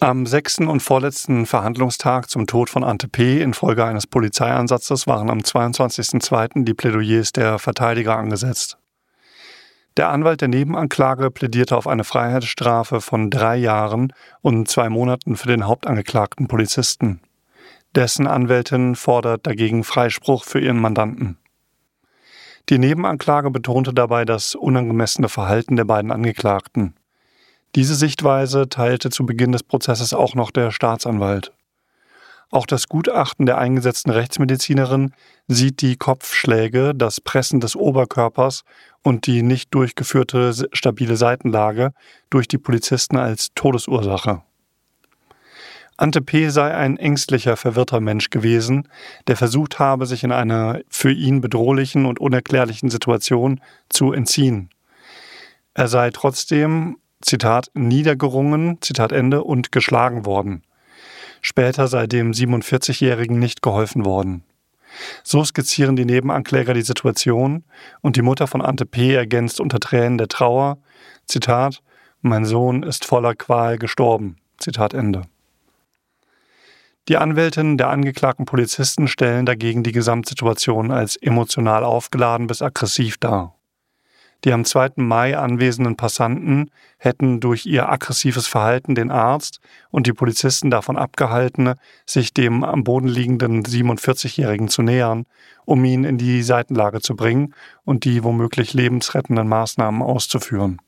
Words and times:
Am 0.00 0.26
sechsten 0.26 0.66
und 0.66 0.80
vorletzten 0.80 1.46
Verhandlungstag 1.46 2.28
zum 2.28 2.48
Tod 2.48 2.70
von 2.70 2.82
Ante 2.82 3.06
P. 3.06 3.40
infolge 3.40 3.84
eines 3.84 4.08
Polizeieinsatzes 4.08 5.06
waren 5.06 5.30
am 5.30 5.38
22.02. 5.38 6.64
die 6.64 6.74
Plädoyers 6.74 7.30
der 7.30 7.60
Verteidiger 7.60 8.16
angesetzt. 8.16 8.76
Der 9.96 10.08
Anwalt 10.08 10.40
der 10.40 10.48
Nebenanklage 10.48 11.30
plädierte 11.30 11.76
auf 11.76 11.86
eine 11.86 12.02
Freiheitsstrafe 12.02 13.00
von 13.00 13.30
drei 13.30 13.56
Jahren 13.56 14.12
und 14.42 14.68
zwei 14.68 14.88
Monaten 14.88 15.36
für 15.36 15.46
den 15.46 15.68
hauptangeklagten 15.68 16.48
Polizisten. 16.48 17.20
Dessen 17.94 18.26
Anwältin 18.26 18.96
fordert 18.96 19.46
dagegen 19.46 19.84
Freispruch 19.84 20.42
für 20.42 20.58
ihren 20.58 20.80
Mandanten. 20.80 21.38
Die 22.70 22.78
Nebenanklage 22.78 23.50
betonte 23.50 23.92
dabei 23.92 24.24
das 24.24 24.54
unangemessene 24.54 25.28
Verhalten 25.28 25.76
der 25.76 25.84
beiden 25.84 26.10
Angeklagten. 26.10 26.94
Diese 27.74 27.94
Sichtweise 27.94 28.68
teilte 28.68 29.10
zu 29.10 29.26
Beginn 29.26 29.52
des 29.52 29.62
Prozesses 29.62 30.14
auch 30.14 30.34
noch 30.34 30.50
der 30.50 30.70
Staatsanwalt. 30.70 31.52
Auch 32.50 32.66
das 32.66 32.88
Gutachten 32.88 33.46
der 33.46 33.58
eingesetzten 33.58 34.10
Rechtsmedizinerin 34.10 35.12
sieht 35.48 35.82
die 35.82 35.96
Kopfschläge, 35.96 36.94
das 36.94 37.20
Pressen 37.20 37.60
des 37.60 37.74
Oberkörpers 37.74 38.62
und 39.02 39.26
die 39.26 39.42
nicht 39.42 39.74
durchgeführte 39.74 40.54
stabile 40.72 41.16
Seitenlage 41.16 41.92
durch 42.30 42.46
die 42.46 42.58
Polizisten 42.58 43.16
als 43.16 43.48
Todesursache. 43.54 44.42
Ante 45.96 46.20
P. 46.20 46.48
sei 46.48 46.74
ein 46.74 46.96
ängstlicher, 46.96 47.56
verwirrter 47.56 48.00
Mensch 48.00 48.30
gewesen, 48.30 48.88
der 49.28 49.36
versucht 49.36 49.78
habe, 49.78 50.06
sich 50.06 50.24
in 50.24 50.32
einer 50.32 50.80
für 50.88 51.12
ihn 51.12 51.40
bedrohlichen 51.40 52.04
und 52.04 52.18
unerklärlichen 52.18 52.90
Situation 52.90 53.60
zu 53.88 54.12
entziehen. 54.12 54.70
Er 55.74 55.86
sei 55.86 56.10
trotzdem 56.10 56.98
Zitat, 57.20 57.70
niedergerungen, 57.74 58.78
Zitat 58.80 59.12
Ende, 59.12 59.44
und 59.44 59.72
geschlagen 59.72 60.26
worden. 60.26 60.62
Später 61.40 61.88
sei 61.88 62.06
dem 62.06 62.32
47-Jährigen 62.32 63.38
nicht 63.38 63.62
geholfen 63.62 64.04
worden. 64.04 64.42
So 65.22 65.44
skizzieren 65.44 65.96
die 65.96 66.04
Nebenankläger 66.04 66.74
die 66.74 66.82
Situation 66.82 67.64
und 68.00 68.16
die 68.16 68.22
Mutter 68.22 68.46
von 68.46 68.62
Ante 68.62 68.86
P. 68.86 69.14
ergänzt 69.14 69.60
unter 69.60 69.80
Tränen 69.80 70.18
der 70.18 70.28
Trauer, 70.28 70.78
Zitat, 71.26 71.82
mein 72.20 72.44
Sohn 72.44 72.82
ist 72.82 73.04
voller 73.04 73.34
Qual 73.34 73.78
gestorben, 73.78 74.36
Zitat 74.58 74.94
Ende. 74.94 75.22
Die 77.08 77.18
Anwältinnen 77.18 77.76
der 77.76 77.90
angeklagten 77.90 78.46
Polizisten 78.46 79.08
stellen 79.08 79.44
dagegen 79.44 79.82
die 79.82 79.92
Gesamtsituation 79.92 80.90
als 80.90 81.16
emotional 81.16 81.84
aufgeladen 81.84 82.46
bis 82.46 82.62
aggressiv 82.62 83.18
dar. 83.18 83.54
Die 84.44 84.52
am 84.52 84.64
2. 84.64 84.92
Mai 84.96 85.36
anwesenden 85.38 85.96
Passanten 85.96 86.70
hätten 86.98 87.40
durch 87.40 87.66
ihr 87.66 87.90
aggressives 87.90 88.46
Verhalten 88.46 88.94
den 88.94 89.10
Arzt 89.10 89.60
und 89.90 90.06
die 90.06 90.12
Polizisten 90.12 90.70
davon 90.70 90.96
abgehalten, 90.96 91.74
sich 92.06 92.32
dem 92.32 92.62
am 92.64 92.84
Boden 92.84 93.08
liegenden 93.08 93.62
47-Jährigen 93.62 94.68
zu 94.68 94.82
nähern, 94.82 95.26
um 95.64 95.84
ihn 95.84 96.04
in 96.04 96.18
die 96.18 96.42
Seitenlage 96.42 97.00
zu 97.00 97.16
bringen 97.16 97.54
und 97.84 98.04
die 98.04 98.24
womöglich 98.24 98.74
lebensrettenden 98.74 99.48
Maßnahmen 99.48 100.02
auszuführen. 100.02 100.78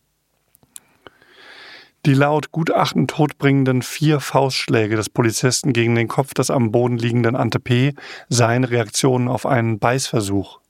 Die 2.06 2.14
laut 2.14 2.52
Gutachten 2.52 3.08
todbringenden 3.08 3.82
vier 3.82 4.20
Faustschläge 4.20 4.94
des 4.94 5.10
Polizisten 5.10 5.72
gegen 5.72 5.96
den 5.96 6.06
Kopf 6.06 6.34
des 6.34 6.52
am 6.52 6.70
Boden 6.70 6.98
liegenden 6.98 7.34
Ante 7.34 7.58
P. 7.58 7.94
seien 8.28 8.62
Reaktionen 8.62 9.26
auf 9.26 9.44
einen 9.44 9.80
Beißversuch. 9.80 10.60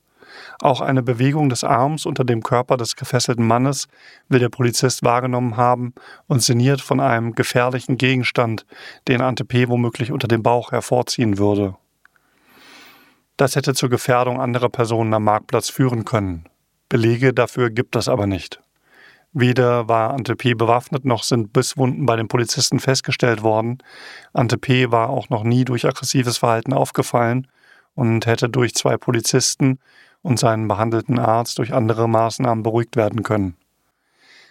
Auch 0.63 0.81
eine 0.81 1.03
Bewegung 1.03 1.51
des 1.51 1.63
Arms 1.63 2.07
unter 2.07 2.25
dem 2.25 2.43
Körper 2.43 2.79
des 2.79 2.97
gefesselten 2.97 3.47
Mannes 3.47 3.87
will 4.31 4.41
der 4.41 4.49
Polizist 4.49 5.03
wahrgenommen 5.05 5.59
haben 5.59 5.93
und 6.27 6.43
sinniert 6.43 6.81
von 6.81 7.01
einem 7.01 7.35
gefährlichen 7.35 7.99
Gegenstand, 7.99 8.65
den 9.07 9.21
Ante 9.21 9.45
P. 9.45 9.69
womöglich 9.69 10.13
unter 10.13 10.29
dem 10.29 10.43
Bauch 10.43 10.73
hervorziehen 10.73 11.37
würde. 11.37 11.77
Das 13.37 13.57
hätte 13.57 13.75
zur 13.75 13.91
Gefährdung 13.91 14.41
anderer 14.41 14.71
Personen 14.71 15.13
am 15.13 15.25
Marktplatz 15.25 15.69
führen 15.69 16.07
können. 16.07 16.49
Belege 16.89 17.35
dafür 17.35 17.69
gibt 17.69 17.95
es 17.95 18.09
aber 18.09 18.27
nicht. 18.27 18.63
Weder 19.39 19.87
war 19.87 20.15
Ante 20.15 20.35
P. 20.35 20.55
bewaffnet, 20.55 21.05
noch 21.05 21.23
sind 21.23 21.53
Bisswunden 21.53 22.07
bei 22.07 22.17
den 22.17 22.27
Polizisten 22.27 22.81
festgestellt 22.81 23.43
worden. 23.43 23.77
Ante 24.33 24.57
P. 24.57 24.91
war 24.91 25.11
auch 25.11 25.29
noch 25.29 25.43
nie 25.45 25.67
durch 25.67 25.85
aggressives 25.85 26.39
Verhalten 26.39 26.73
aufgefallen 26.73 27.47
und 27.95 28.25
hätte 28.25 28.49
durch 28.49 28.75
zwei 28.75 28.97
Polizisten 28.97 29.79
und 30.23 30.39
seinen 30.39 30.69
behandelten 30.69 31.19
Arzt 31.19 31.59
durch 31.59 31.75
andere 31.75 32.09
Maßnahmen 32.09 32.63
beruhigt 32.63 32.97
werden 32.97 33.25
können. 33.25 33.59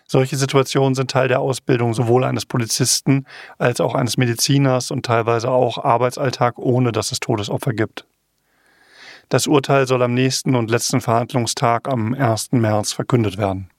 Solche 0.05 0.37
Situationen 0.37 0.93
sind 0.93 1.09
Teil 1.09 1.29
der 1.29 1.39
Ausbildung 1.39 1.95
sowohl 1.95 2.23
eines 2.23 2.45
Polizisten 2.45 3.25
als 3.57 3.81
auch 3.81 3.95
eines 3.95 4.17
Mediziners 4.17 4.91
und 4.91 5.03
teilweise 5.03 5.49
auch 5.49 5.83
Arbeitsalltag, 5.83 6.59
ohne 6.59 6.91
dass 6.91 7.11
es 7.11 7.19
Todesopfer 7.19 7.73
gibt. 7.73 8.05
Das 9.29 9.47
Urteil 9.47 9.87
soll 9.87 10.03
am 10.03 10.13
nächsten 10.13 10.55
und 10.55 10.69
letzten 10.69 11.01
Verhandlungstag 11.01 11.87
am 11.87 12.13
1. 12.13 12.51
März 12.51 12.93
verkündet 12.93 13.39
werden. 13.39 13.71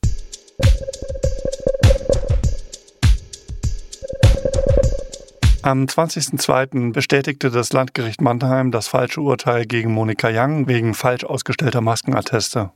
Am 5.66 5.86
20.02. 5.86 6.92
bestätigte 6.92 7.50
das 7.50 7.72
Landgericht 7.72 8.20
Mannheim 8.20 8.70
das 8.70 8.86
falsche 8.86 9.20
Urteil 9.20 9.66
gegen 9.66 9.92
Monika 9.92 10.28
Young 10.30 10.68
wegen 10.68 10.94
falsch 10.94 11.24
ausgestellter 11.24 11.80
Maskenatteste. 11.80 12.70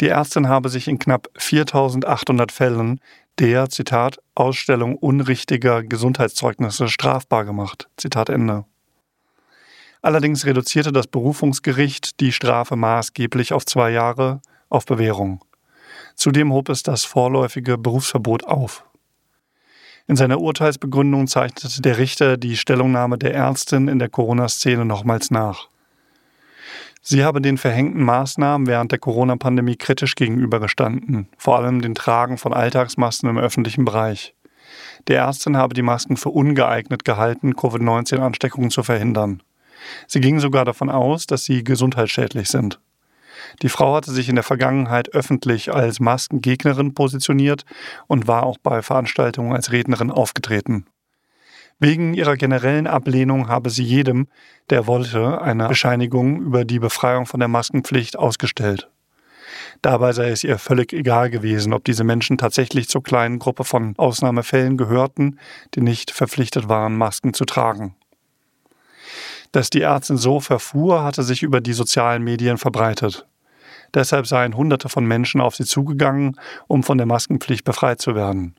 Die 0.00 0.08
Ärztin 0.08 0.48
habe 0.48 0.70
sich 0.70 0.88
in 0.88 0.98
knapp 0.98 1.28
4800 1.36 2.50
Fällen 2.50 2.98
der, 3.38 3.68
Zitat, 3.68 4.18
Ausstellung 4.34 4.96
unrichtiger 4.96 5.84
Gesundheitszeugnisse 5.84 6.88
strafbar 6.88 7.44
gemacht. 7.44 7.88
Zitat 7.96 8.28
Ende. 8.28 8.64
Allerdings 10.02 10.44
reduzierte 10.44 10.90
das 10.90 11.06
Berufungsgericht 11.06 12.18
die 12.18 12.32
Strafe 12.32 12.74
maßgeblich 12.74 13.52
auf 13.52 13.64
zwei 13.66 13.92
Jahre 13.92 14.40
auf 14.68 14.84
Bewährung. 14.84 15.44
Zudem 16.16 16.52
hob 16.52 16.70
es 16.70 16.82
das 16.82 17.04
vorläufige 17.04 17.78
Berufsverbot 17.78 18.48
auf. 18.48 18.84
In 20.06 20.16
seiner 20.16 20.40
Urteilsbegründung 20.40 21.26
zeichnete 21.26 21.82
der 21.82 21.98
Richter 21.98 22.36
die 22.36 22.56
Stellungnahme 22.56 23.18
der 23.18 23.34
Ärztin 23.34 23.88
in 23.88 23.98
der 23.98 24.08
Corona-Szene 24.08 24.84
nochmals 24.84 25.30
nach. 25.30 25.68
Sie 27.02 27.24
habe 27.24 27.40
den 27.40 27.56
verhängten 27.56 28.02
Maßnahmen 28.02 28.66
während 28.66 28.92
der 28.92 28.98
Corona-Pandemie 28.98 29.76
kritisch 29.76 30.14
gegenübergestanden, 30.16 31.28
vor 31.38 31.56
allem 31.56 31.80
den 31.80 31.94
Tragen 31.94 32.36
von 32.36 32.52
Alltagsmasken 32.52 33.30
im 33.30 33.38
öffentlichen 33.38 33.84
Bereich. 33.84 34.34
Die 35.08 35.14
Ärztin 35.14 35.56
habe 35.56 35.74
die 35.74 35.82
Masken 35.82 36.16
für 36.16 36.28
ungeeignet 36.28 37.04
gehalten, 37.04 37.56
Covid-19-Ansteckungen 37.56 38.70
zu 38.70 38.82
verhindern. 38.82 39.42
Sie 40.06 40.20
ging 40.20 40.40
sogar 40.40 40.64
davon 40.64 40.90
aus, 40.90 41.26
dass 41.26 41.44
sie 41.44 41.64
gesundheitsschädlich 41.64 42.48
sind. 42.48 42.78
Die 43.62 43.68
Frau 43.68 43.94
hatte 43.94 44.12
sich 44.12 44.28
in 44.28 44.36
der 44.36 44.44
Vergangenheit 44.44 45.14
öffentlich 45.14 45.72
als 45.72 46.00
Maskengegnerin 46.00 46.94
positioniert 46.94 47.64
und 48.06 48.28
war 48.28 48.44
auch 48.44 48.58
bei 48.58 48.82
Veranstaltungen 48.82 49.52
als 49.52 49.72
Rednerin 49.72 50.10
aufgetreten. 50.10 50.86
Wegen 51.78 52.12
ihrer 52.12 52.36
generellen 52.36 52.86
Ablehnung 52.86 53.48
habe 53.48 53.70
sie 53.70 53.82
jedem, 53.82 54.28
der 54.68 54.86
wollte, 54.86 55.40
eine 55.40 55.68
Bescheinigung 55.68 56.40
über 56.40 56.66
die 56.66 56.78
Befreiung 56.78 57.24
von 57.24 57.40
der 57.40 57.48
Maskenpflicht 57.48 58.18
ausgestellt. 58.18 58.90
Dabei 59.82 60.12
sei 60.12 60.28
es 60.28 60.44
ihr 60.44 60.58
völlig 60.58 60.92
egal 60.92 61.30
gewesen, 61.30 61.72
ob 61.72 61.84
diese 61.84 62.04
Menschen 62.04 62.36
tatsächlich 62.36 62.88
zur 62.88 63.02
kleinen 63.02 63.38
Gruppe 63.38 63.64
von 63.64 63.94
Ausnahmefällen 63.96 64.76
gehörten, 64.76 65.38
die 65.74 65.80
nicht 65.80 66.10
verpflichtet 66.10 66.68
waren, 66.68 66.96
Masken 66.96 67.32
zu 67.32 67.46
tragen. 67.46 67.94
Dass 69.52 69.70
die 69.70 69.80
Ärztin 69.80 70.18
so 70.18 70.38
verfuhr, 70.38 71.02
hatte 71.02 71.22
sich 71.22 71.42
über 71.42 71.62
die 71.62 71.72
sozialen 71.72 72.22
Medien 72.22 72.58
verbreitet. 72.58 73.26
Deshalb 73.94 74.26
seien 74.26 74.56
Hunderte 74.56 74.88
von 74.88 75.04
Menschen 75.04 75.40
auf 75.40 75.56
sie 75.56 75.64
zugegangen, 75.64 76.36
um 76.68 76.82
von 76.82 76.98
der 76.98 77.06
Maskenpflicht 77.06 77.64
befreit 77.64 78.00
zu 78.00 78.14
werden. 78.14 78.54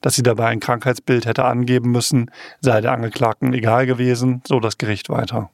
Dass 0.00 0.14
sie 0.14 0.22
dabei 0.22 0.46
ein 0.46 0.60
Krankheitsbild 0.60 1.26
hätte 1.26 1.44
angeben 1.44 1.90
müssen, 1.90 2.30
sei 2.60 2.80
der 2.80 2.92
Angeklagten 2.92 3.52
egal 3.52 3.86
gewesen, 3.86 4.42
so 4.46 4.60
das 4.60 4.78
Gericht 4.78 5.08
weiter. 5.08 5.50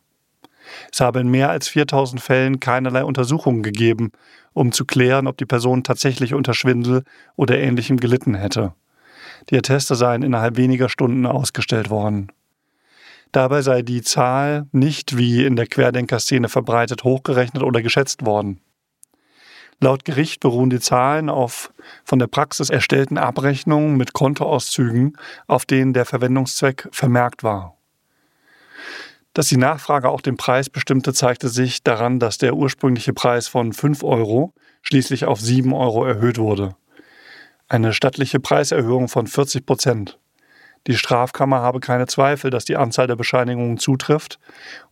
Es 0.92 1.00
habe 1.00 1.20
in 1.20 1.28
mehr 1.28 1.50
als 1.50 1.68
4000 1.68 2.20
Fällen 2.20 2.60
keinerlei 2.60 3.04
Untersuchungen 3.04 3.62
gegeben, 3.62 4.12
um 4.52 4.72
zu 4.72 4.84
klären, 4.84 5.26
ob 5.26 5.36
die 5.36 5.46
Person 5.46 5.84
tatsächlich 5.84 6.34
unter 6.34 6.54
Schwindel 6.54 7.04
oder 7.36 7.58
ähnlichem 7.58 7.98
gelitten 7.98 8.34
hätte. 8.34 8.74
Die 9.48 9.56
Atteste 9.56 9.94
seien 9.94 10.22
innerhalb 10.22 10.56
weniger 10.56 10.88
Stunden 10.88 11.26
ausgestellt 11.26 11.90
worden. 11.90 12.30
Dabei 13.32 13.62
sei 13.62 13.82
die 13.82 14.02
Zahl 14.02 14.66
nicht 14.72 15.16
wie 15.16 15.44
in 15.44 15.56
der 15.56 15.66
Querdenker-Szene 15.66 16.48
verbreitet 16.48 17.04
hochgerechnet 17.04 17.62
oder 17.62 17.80
geschätzt 17.80 18.26
worden. 18.26 18.60
Laut 19.82 20.04
Gericht 20.04 20.40
beruhen 20.40 20.68
die 20.68 20.78
Zahlen 20.78 21.30
auf 21.30 21.72
von 22.04 22.18
der 22.18 22.26
Praxis 22.26 22.68
erstellten 22.68 23.16
Abrechnungen 23.16 23.96
mit 23.96 24.12
Kontoauszügen, 24.12 25.16
auf 25.46 25.64
denen 25.64 25.94
der 25.94 26.04
Verwendungszweck 26.04 26.88
vermerkt 26.92 27.42
war. 27.42 27.76
Dass 29.32 29.48
die 29.48 29.56
Nachfrage 29.56 30.10
auch 30.10 30.20
den 30.20 30.36
Preis 30.36 30.68
bestimmte, 30.68 31.14
zeigte 31.14 31.48
sich 31.48 31.82
daran, 31.82 32.18
dass 32.18 32.36
der 32.36 32.54
ursprüngliche 32.54 33.14
Preis 33.14 33.48
von 33.48 33.72
5 33.72 34.04
Euro 34.04 34.52
schließlich 34.82 35.24
auf 35.24 35.40
7 35.40 35.72
Euro 35.72 36.04
erhöht 36.04 36.36
wurde. 36.36 36.76
Eine 37.66 37.94
stattliche 37.94 38.38
Preiserhöhung 38.38 39.08
von 39.08 39.26
40 39.26 39.64
Prozent. 39.64 40.19
Die 40.86 40.96
Strafkammer 40.96 41.60
habe 41.60 41.80
keine 41.80 42.06
Zweifel, 42.06 42.50
dass 42.50 42.64
die 42.64 42.76
Anzahl 42.76 43.06
der 43.06 43.16
Bescheinigungen 43.16 43.78
zutrifft 43.78 44.38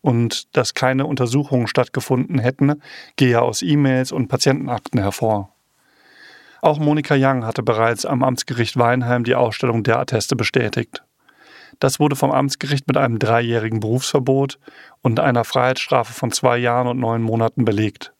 und 0.00 0.54
dass 0.56 0.74
keine 0.74 1.06
Untersuchungen 1.06 1.66
stattgefunden 1.66 2.38
hätten, 2.38 2.82
gehe 3.16 3.40
aus 3.40 3.62
E-Mails 3.62 4.12
und 4.12 4.28
Patientenakten 4.28 5.00
hervor. 5.00 5.54
Auch 6.60 6.78
Monika 6.78 7.14
Young 7.16 7.44
hatte 7.46 7.62
bereits 7.62 8.04
am 8.04 8.22
Amtsgericht 8.22 8.76
Weinheim 8.76 9.24
die 9.24 9.34
Ausstellung 9.34 9.82
der 9.82 9.98
Atteste 9.98 10.36
bestätigt. 10.36 11.02
Das 11.78 12.00
wurde 12.00 12.16
vom 12.16 12.32
Amtsgericht 12.32 12.88
mit 12.88 12.96
einem 12.96 13.18
dreijährigen 13.18 13.80
Berufsverbot 13.80 14.58
und 15.02 15.20
einer 15.20 15.44
Freiheitsstrafe 15.44 16.12
von 16.12 16.32
zwei 16.32 16.58
Jahren 16.58 16.88
und 16.88 16.98
neun 16.98 17.22
Monaten 17.22 17.64
belegt. 17.64 18.12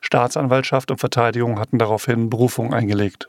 Staatsanwaltschaft 0.00 0.90
und 0.90 0.98
Verteidigung 0.98 1.58
hatten 1.58 1.78
daraufhin 1.78 2.30
Berufung 2.30 2.72
eingelegt. 2.72 3.28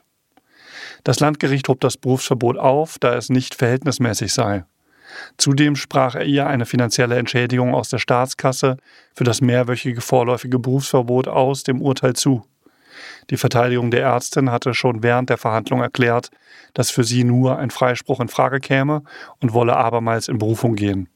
Das 1.04 1.19
Landgericht 1.19 1.68
hob 1.69 1.80
das 1.80 1.98
Berufsverbot 1.98 2.57
auf, 2.57 2.98
da 3.00 3.16
es 3.16 3.30
nicht 3.30 3.56
verhältnismäßig 3.56 4.34
sei. 4.34 4.66
Zudem 5.38 5.75
sprach 5.75 6.16
er 6.16 6.25
ihr 6.25 6.48
eine 6.48 6.66
finanzielle 6.66 7.18
Entschädigung 7.18 7.74
aus 7.74 7.90
der 7.90 7.98
Staatskasse 7.98 8.78
für 9.13 9.24
das 9.24 9.42
mehrwöchige 9.42 10.01
vorläufige 10.01 10.60
Berufsverbot 10.60 11.28
aus 11.28 11.63
dem 11.63 11.81
Urteil 11.81 12.13
zu. 12.13 12.46
Die 13.30 13.38
Verteidigung 13.38 13.92
der 13.92 14.01
Ärztin 14.01 14.51
hatte 14.51 14.74
schon 14.74 15.04
während 15.04 15.30
der 15.30 15.38
Verhandlung 15.38 15.81
erklärt, 15.81 16.30
dass 16.74 16.92
für 16.92 17.04
sie 17.04 17.24
nur 17.24 17.57
ein 17.57 17.72
Freispruch 17.72 18.19
in 18.19 18.28
Frage 18.28 18.60
käme 18.60 19.04
und 19.40 19.54
wolle 19.54 19.78
abermals 19.78 20.28
in 20.28 20.38
Berufung 20.38 20.75
gehen. 20.75 21.10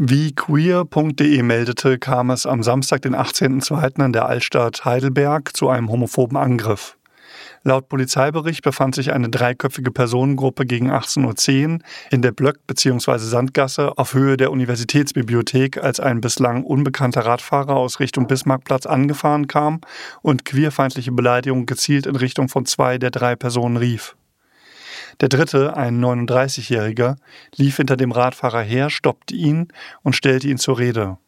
Wie 0.00 0.32
queer.de 0.32 1.42
meldete, 1.42 1.98
kam 1.98 2.30
es 2.30 2.46
am 2.46 2.62
Samstag, 2.62 3.02
den 3.02 3.16
18.02. 3.16 4.04
in 4.04 4.12
der 4.12 4.26
Altstadt 4.26 4.84
Heidelberg 4.84 5.56
zu 5.56 5.68
einem 5.70 5.90
homophoben 5.90 6.36
Angriff. 6.36 6.96
Laut 7.64 7.88
Polizeibericht 7.88 8.62
befand 8.62 8.94
sich 8.94 9.12
eine 9.12 9.28
dreiköpfige 9.28 9.90
Personengruppe 9.90 10.66
gegen 10.66 10.92
18.10 10.92 11.24
Uhr 11.72 11.78
in 12.12 12.22
der 12.22 12.30
Blöck- 12.30 12.64
bzw. 12.68 13.18
Sandgasse 13.18 13.98
auf 13.98 14.14
Höhe 14.14 14.36
der 14.36 14.52
Universitätsbibliothek, 14.52 15.82
als 15.82 15.98
ein 15.98 16.20
bislang 16.20 16.62
unbekannter 16.62 17.26
Radfahrer 17.26 17.74
aus 17.74 17.98
Richtung 17.98 18.28
Bismarckplatz 18.28 18.86
angefahren 18.86 19.48
kam 19.48 19.80
und 20.22 20.44
queerfeindliche 20.44 21.10
Beleidigungen 21.10 21.66
gezielt 21.66 22.06
in 22.06 22.14
Richtung 22.14 22.48
von 22.48 22.66
zwei 22.66 22.98
der 22.98 23.10
drei 23.10 23.34
Personen 23.34 23.76
rief. 23.76 24.14
Der 25.20 25.28
dritte, 25.28 25.76
ein 25.76 26.02
39-Jähriger, 26.02 27.16
lief 27.56 27.76
hinter 27.76 27.96
dem 27.96 28.12
Radfahrer 28.12 28.62
her, 28.62 28.88
stoppte 28.88 29.34
ihn 29.34 29.68
und 30.02 30.14
stellte 30.14 30.48
ihn 30.48 30.58
zur 30.58 30.78
Rede. 30.78 31.18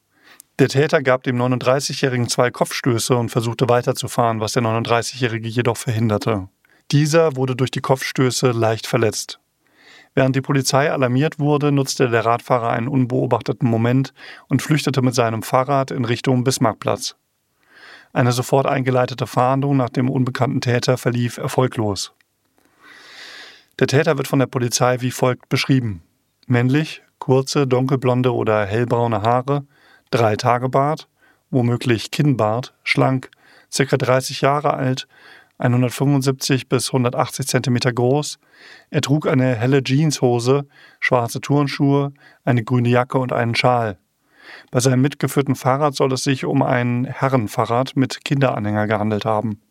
Der 0.60 0.68
Täter 0.68 1.02
gab 1.02 1.24
dem 1.24 1.36
39-Jährigen 1.40 2.28
zwei 2.28 2.50
Kopfstöße 2.50 3.16
und 3.16 3.30
versuchte 3.30 3.68
weiterzufahren, 3.68 4.40
was 4.40 4.52
der 4.52 4.62
39-Jährige 4.62 5.48
jedoch 5.48 5.76
verhinderte. 5.76 6.48
Dieser 6.92 7.34
wurde 7.34 7.56
durch 7.56 7.70
die 7.70 7.80
Kopfstöße 7.80 8.50
leicht 8.50 8.86
verletzt. 8.86 9.40
Während 10.14 10.36
die 10.36 10.40
Polizei 10.40 10.90
alarmiert 10.90 11.38
wurde, 11.38 11.72
nutzte 11.72 12.08
der 12.08 12.24
Radfahrer 12.24 12.70
einen 12.70 12.88
unbeobachteten 12.88 13.68
Moment 13.68 14.12
und 14.48 14.60
flüchtete 14.60 15.02
mit 15.02 15.14
seinem 15.14 15.42
Fahrrad 15.42 15.92
in 15.92 16.04
Richtung 16.04 16.44
Bismarckplatz. 16.44 17.16
Eine 18.12 18.32
sofort 18.32 18.66
eingeleitete 18.66 19.26
Fahndung 19.26 19.76
nach 19.76 19.90
dem 19.90 20.10
unbekannten 20.10 20.60
Täter 20.60 20.98
verlief 20.98 21.38
erfolglos. 21.38 22.12
Der 23.80 23.86
Täter 23.86 24.18
wird 24.18 24.28
von 24.28 24.38
der 24.38 24.46
Polizei 24.46 25.00
wie 25.00 25.10
folgt 25.10 25.48
beschrieben. 25.48 26.02
Männlich, 26.46 27.02
kurze, 27.18 27.66
dunkelblonde 27.66 28.34
oder 28.34 28.66
hellbraune 28.66 29.22
Haare, 29.22 29.64
drei 30.10 30.36
Tage 30.36 30.68
Bart, 30.68 31.08
womöglich 31.50 32.10
Kinnbart, 32.10 32.74
schlank, 32.84 33.30
ca. 33.74 33.96
30 33.96 34.42
Jahre 34.42 34.74
alt, 34.74 35.08
175 35.56 36.68
bis 36.68 36.88
180 36.88 37.46
Zentimeter 37.46 37.90
groß. 37.90 38.38
Er 38.90 39.00
trug 39.00 39.26
eine 39.26 39.54
helle 39.54 39.82
Jeanshose, 39.82 40.66
schwarze 40.98 41.40
Turnschuhe, 41.40 42.12
eine 42.44 42.62
grüne 42.62 42.90
Jacke 42.90 43.16
und 43.16 43.32
einen 43.32 43.54
Schal. 43.54 43.96
Bei 44.70 44.80
seinem 44.80 45.00
mitgeführten 45.00 45.54
Fahrrad 45.54 45.94
soll 45.94 46.12
es 46.12 46.24
sich 46.24 46.44
um 46.44 46.62
ein 46.62 47.06
Herrenfahrrad 47.06 47.96
mit 47.96 48.26
Kinderanhänger 48.26 48.86
gehandelt 48.86 49.24
haben. 49.24 49.62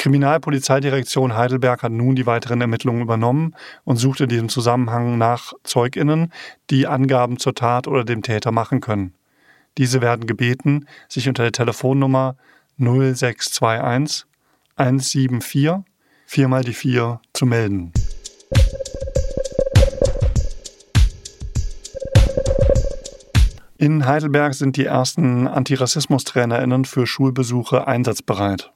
Kriminalpolizeidirektion 0.00 1.36
Heidelberg 1.36 1.82
hat 1.82 1.92
nun 1.92 2.16
die 2.16 2.24
weiteren 2.24 2.62
Ermittlungen 2.62 3.02
übernommen 3.02 3.54
und 3.84 3.98
sucht 3.98 4.22
in 4.22 4.30
diesem 4.30 4.48
Zusammenhang 4.48 5.18
nach 5.18 5.52
Zeuginnen, 5.62 6.32
die 6.70 6.86
Angaben 6.86 7.38
zur 7.38 7.54
Tat 7.54 7.86
oder 7.86 8.02
dem 8.02 8.22
Täter 8.22 8.50
machen 8.50 8.80
können. 8.80 9.12
Diese 9.76 10.00
werden 10.00 10.26
gebeten, 10.26 10.86
sich 11.06 11.28
unter 11.28 11.42
der 11.42 11.52
Telefonnummer 11.52 12.36
0621 12.78 14.24
174 14.76 15.84
4 16.24 16.48
mal 16.48 16.64
die 16.64 16.72
4 16.72 17.20
zu 17.34 17.44
melden. 17.44 17.92
In 23.76 24.06
Heidelberg 24.06 24.54
sind 24.54 24.78
die 24.78 24.86
ersten 24.86 25.46
Antirassismus-TrainerInnen 25.46 26.86
für 26.86 27.06
Schulbesuche 27.06 27.86
einsatzbereit. 27.86 28.72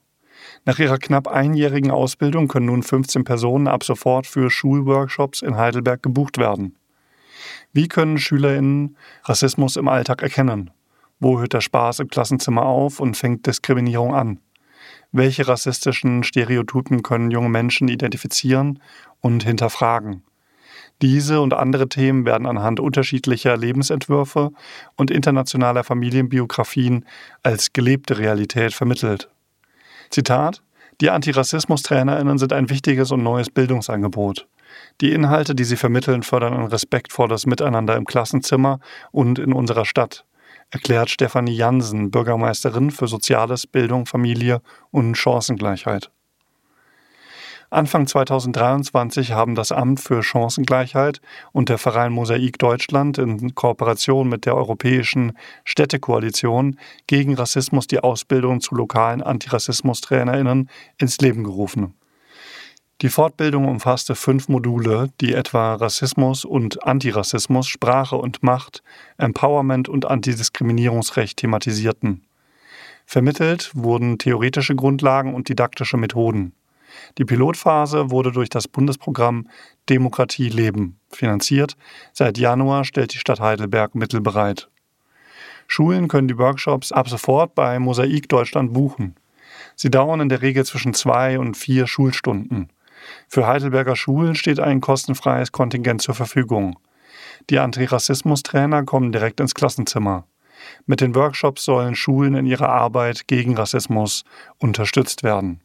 Nach 0.67 0.79
ihrer 0.79 0.99
knapp 0.99 1.29
einjährigen 1.29 1.91
Ausbildung 1.91 2.49
können 2.49 2.67
nun 2.67 2.83
15 2.83 3.25
Personen 3.25 3.69
ab 3.69 3.85
sofort 3.85 4.27
für 4.27 4.51
Schulworkshops 4.51 5.43
in 5.43 5.57
Heidelberg 5.57 6.03
gebucht 6.03 6.39
werden. 6.39 6.77
Wie 7.73 7.89
können 7.89 8.19
SchülerInnen 8.19 8.97
Rassismus 9.25 9.77
im 9.77 9.89
Alltag 9.89 10.23
erkennen? 10.23 10.71
Wo 11.21 11.39
hört 11.39 11.53
der 11.53 11.61
Spaß 11.61 12.01
im 12.01 12.09
Klassenzimmer 12.09 12.65
auf 12.65 13.01
und 13.01 13.17
fängt 13.17 13.47
Diskriminierung 13.47 14.15
an? 14.15 14.41
Welche 15.13 15.47
rassistischen 15.47 16.23
Stereotypen 16.25 17.03
können 17.03 17.31
junge 17.31 17.49
Menschen 17.49 17.89
identifizieren 17.89 18.81
und 19.21 19.45
hinterfragen? 19.45 20.23
Diese 21.03 21.41
und 21.41 21.53
andere 21.53 21.89
Themen 21.89 22.25
werden 22.25 22.47
anhand 22.47 22.81
unterschiedlicher 22.81 23.57
Lebensentwürfe 23.57 24.53
und 24.97 25.11
internationaler 25.11 25.85
Familienbiografien 25.85 27.05
als 27.43 27.73
gelebte 27.73 28.19
Realität 28.19 28.73
vermittelt. 28.73 29.29
Zitat 30.15 30.63
Die 31.01 31.11
Antirassismus-TrainerInnen 31.11 32.39
sind 32.39 32.53
ein 32.53 32.71
wichtiges 32.71 33.11
und 33.11 33.25
neues 33.25 33.51
Bildungsangebot. 33.51 34.47
Die 35.01 35.13
Inhalte, 35.13 35.57
die 35.57 35.65
sie 35.65 35.75
vermitteln, 35.75 36.23
fördern 36.23 36.55
ein 36.55 36.67
respektvolles 36.67 37.47
Miteinander 37.47 37.97
im 37.97 38.05
Klassenzimmer 38.05 38.79
und 39.11 39.41
in 39.41 39.53
unserer 39.53 39.85
Stadt, 39.85 40.25
erklärt 40.71 41.11
Stefanie 41.11 41.57
Jansen, 41.57 42.13
Bürgermeisterin 42.13 42.93
für 42.93 43.09
Soziales, 43.09 43.67
Bildung, 43.67 44.07
Familie 44.07 44.63
und 44.93 45.17
Chancengleichheit. 45.17 46.13
Anfang 47.75 48.07
2023 48.07 49.33
haben 49.33 49.57
das 49.57 49.73
Amt 49.73 49.99
für 49.99 50.23
Chancengleichheit 50.23 51.21
und 51.51 51.69
der 51.69 51.79
Verein 51.79 52.13
Mosaik 52.13 52.57
Deutschland 52.57 53.19
in 53.19 53.57
Kooperation 53.57 54.29
mit 54.29 54.47
der 54.47 54.55
Europäischen 54.55 55.37
Städtekoalition 55.65 56.79
gegen 57.09 57.35
Rassismus 57.35 57.89
die 57.89 57.99
Ausbildung 57.99 58.61
zu 58.61 58.77
lokalen 58.77 59.23
Antirassismus-TrainerInnen 59.23 60.71
ins 60.99 61.19
Leben 61.19 61.43
gerufen. 61.43 61.95
Die 63.03 63.09
Fortbildung 63.09 63.67
umfasste 63.67 64.15
fünf 64.15 64.49
Module, 64.49 65.09
die 65.21 65.35
etwa 65.35 65.75
Rassismus 65.75 66.45
und 66.45 66.87
Antirassismus, 66.87 67.67
Sprache 67.67 68.15
und 68.15 68.45
Macht, 68.45 68.85
Empowerment 69.19 69.89
und 69.89 70.07
Antidiskriminierungsrecht 70.07 71.39
thematisierten. 71.39 72.23
Vermittelt 73.05 73.73
wurden 73.75 74.19
theoretische 74.19 74.77
Grundlagen 74.77 75.35
und 75.35 75.49
didaktische 75.49 75.97
Methoden. 75.97 76.53
Die 77.19 77.25
Pilotphase 77.25 78.11
wurde 78.11 78.33
durch 78.33 78.49
das 78.49 78.69
Bundesprogramm 78.69 79.49
Demokratie 79.89 80.49
leben 80.49 80.99
finanziert. 81.11 81.77
Seit 82.13 82.39
Januar 82.39 82.85
stellt 82.85 83.15
die 83.15 83.19
Stadt 83.19 83.41
Heidelberg 83.41 83.95
Mittel 83.95 84.21
bereit. 84.21 84.69
Schulen 85.67 86.09
können 86.09 86.29
die 86.29 86.39
Workshops 86.39 86.93
ab 86.93 87.09
sofort 87.09 87.55
bei 87.55 87.79
Mosaik 87.79 88.29
Deutschland 88.29 88.73
buchen. 88.73 89.15
Sie 89.77 89.91
dauern 89.91 90.21
in 90.21 90.29
der 90.29 90.43
Regel 90.43 90.65
zwischen 90.65 90.95
zwei 90.95 91.39
und 91.39 91.57
vier 91.57 91.87
Schulstunden. 91.87 92.69
Für 93.29 93.47
Heidelberger 93.47 93.97
Schulen 93.97 94.35
steht 94.35 94.61
ein 94.61 94.81
kostenfreies 94.81 95.53
Kontingent 95.53 96.03
zur 96.03 96.15
Verfügung. 96.15 96.79
Die 97.51 97.59
Antirassismus-Trainer 97.59 98.85
kommen 98.85 99.13
direkt 99.13 99.41
ins 99.41 99.55
Klassenzimmer. 99.55 100.27
Mit 100.87 101.01
den 101.01 101.15
Workshops 101.15 101.65
sollen 101.65 101.95
Schulen 101.95 102.35
in 102.35 102.47
ihrer 102.47 102.69
Arbeit 102.69 103.27
gegen 103.27 103.57
Rassismus 103.57 104.25
unterstützt 104.59 105.23
werden. 105.23 105.61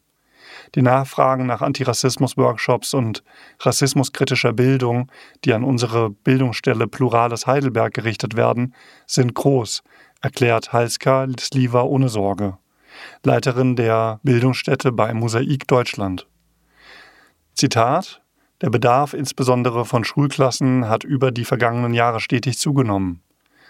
Die 0.76 0.82
Nachfragen 0.82 1.48
nach 1.48 1.62
Antirassismus-Workshops 1.62 2.94
und 2.94 3.24
rassismuskritischer 3.60 4.54
Bildung, 4.54 5.12
die 5.44 5.54
an 5.54 5.64
unsere 5.64 6.12
Bildungsstelle 6.12 6.88
Plurales 6.88 7.48
Heidelberg 7.48 7.94
gerichtet 7.94 8.36
werden, 8.36 8.76
sind 9.08 9.34
groß, 9.34 9.82
erklärt 10.22 10.72
Halska 10.74 11.28
Sliva 11.40 11.82
ohne 11.82 12.10
Sorge, 12.10 12.58
Leiterin 13.24 13.76
der 13.76 14.20
Bildungsstätte 14.24 14.92
bei 14.92 15.14
Mosaik 15.14 15.68
Deutschland. 15.68 16.28
Zitat 17.56 18.22
Der 18.62 18.70
Bedarf 18.70 19.14
insbesondere 19.14 19.86
von 19.86 20.04
Schulklassen 20.04 20.88
hat 20.88 21.04
über 21.04 21.32
die 21.32 21.46
vergangenen 21.46 21.94
Jahre 21.94 22.20
stetig 22.20 22.60
zugenommen. 22.60 23.22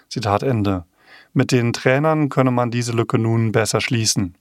Zitat 0.10 0.44
Ende. 0.44 0.86
Mit 1.34 1.52
den 1.52 1.74
Trainern 1.74 2.30
könne 2.30 2.52
man 2.52 2.72
diese 2.72 2.92
Lücke 2.92 3.20
nun 3.20 3.52
besser 3.52 3.82
schließen. 3.82 4.36